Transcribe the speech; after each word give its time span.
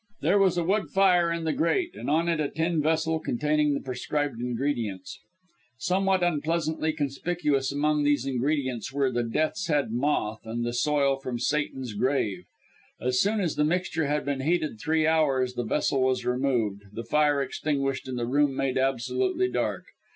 There 0.21 0.39
was 0.39 0.57
a 0.57 0.63
wood 0.63 0.89
fire 0.89 1.31
in 1.31 1.43
the 1.43 1.53
grate, 1.53 1.93
and 1.93 2.09
on 2.09 2.27
it 2.27 2.39
a 2.39 2.49
tin 2.49 2.81
vessel 2.81 3.19
containing 3.19 3.75
the 3.75 3.79
prescribed 3.79 4.41
ingredients. 4.41 5.19
Somewhat 5.77 6.23
unpleasantly 6.23 6.91
conspicuous 6.91 7.71
amongst 7.71 8.05
these 8.05 8.25
ingredients 8.25 8.91
were 8.91 9.11
the 9.11 9.21
death's 9.21 9.67
head 9.67 9.91
moth, 9.91 10.39
and 10.43 10.65
the 10.65 10.73
soil 10.73 11.17
from 11.17 11.37
Satan's 11.37 11.93
grave. 11.93 12.45
As 12.99 13.21
soon 13.21 13.39
as 13.41 13.53
the 13.57 13.63
mixture 13.63 14.07
had 14.07 14.25
been 14.25 14.41
heated 14.41 14.79
three 14.79 15.05
hours, 15.05 15.53
the 15.53 15.63
vessel 15.65 16.01
was 16.01 16.25
removed, 16.25 16.81
the 16.91 17.03
fire 17.05 17.39
extinguished, 17.43 18.07
and 18.07 18.17
the 18.17 18.25
room 18.25 18.55
made 18.55 18.79
absolutely 18.79 19.49
dark. 19.51 19.85